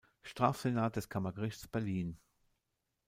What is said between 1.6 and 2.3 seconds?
Berlin.